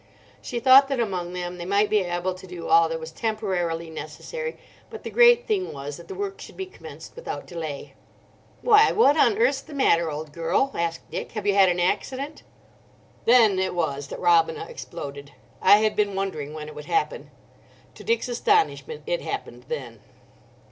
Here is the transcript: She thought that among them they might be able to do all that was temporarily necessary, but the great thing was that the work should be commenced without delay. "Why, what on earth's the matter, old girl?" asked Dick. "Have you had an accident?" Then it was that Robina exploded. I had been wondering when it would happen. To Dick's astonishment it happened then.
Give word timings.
She 0.41 0.59
thought 0.59 0.87
that 0.87 0.99
among 0.99 1.33
them 1.33 1.59
they 1.59 1.65
might 1.65 1.91
be 1.91 1.99
able 1.99 2.33
to 2.33 2.47
do 2.47 2.67
all 2.67 2.89
that 2.89 2.99
was 2.99 3.11
temporarily 3.11 3.91
necessary, 3.91 4.57
but 4.89 5.03
the 5.03 5.11
great 5.11 5.45
thing 5.45 5.71
was 5.73 5.97
that 5.97 6.07
the 6.07 6.15
work 6.15 6.41
should 6.41 6.57
be 6.57 6.65
commenced 6.65 7.15
without 7.15 7.45
delay. 7.45 7.93
"Why, 8.63 8.91
what 8.93 9.15
on 9.15 9.37
earth's 9.37 9.61
the 9.61 9.75
matter, 9.75 10.09
old 10.09 10.33
girl?" 10.33 10.71
asked 10.73 11.11
Dick. 11.11 11.33
"Have 11.33 11.45
you 11.45 11.53
had 11.53 11.69
an 11.69 11.79
accident?" 11.79 12.41
Then 13.25 13.59
it 13.59 13.75
was 13.75 14.07
that 14.07 14.19
Robina 14.19 14.65
exploded. 14.67 15.33
I 15.61 15.77
had 15.77 15.95
been 15.95 16.15
wondering 16.15 16.55
when 16.55 16.67
it 16.67 16.73
would 16.73 16.85
happen. 16.85 17.29
To 17.93 18.03
Dick's 18.03 18.27
astonishment 18.27 19.03
it 19.05 19.21
happened 19.21 19.65
then. 19.67 19.99